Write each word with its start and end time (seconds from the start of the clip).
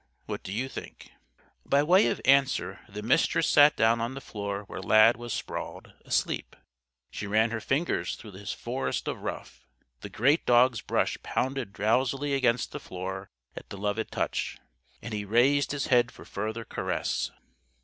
What 0.25 0.41
do 0.41 0.51
you 0.51 0.67
think?" 0.67 1.11
By 1.63 1.83
way 1.83 2.07
of 2.07 2.19
answer, 2.25 2.79
the 2.89 3.03
Mistress 3.03 3.47
sat 3.47 3.75
down 3.77 4.01
on 4.01 4.15
the 4.15 4.19
floor 4.19 4.63
where 4.63 4.81
Lad 4.81 5.15
was 5.15 5.31
sprawled, 5.31 5.93
asleep. 6.03 6.55
She 7.11 7.27
ran 7.27 7.51
her 7.51 7.59
fingers 7.61 8.15
through 8.15 8.31
his 8.31 8.51
forest 8.51 9.07
of 9.07 9.19
ruff. 9.21 9.67
The 9.99 10.09
great 10.09 10.43
dog's 10.47 10.81
brush 10.81 11.19
pounded 11.21 11.71
drowsily 11.71 12.33
against 12.33 12.71
the 12.71 12.79
floor 12.79 13.29
at 13.55 13.69
the 13.69 13.77
loved 13.77 14.09
touch; 14.09 14.57
and 15.03 15.13
he 15.13 15.23
raised 15.23 15.71
his 15.71 15.85
head 15.85 16.11
for 16.11 16.25
further 16.25 16.65
caress. 16.65 17.29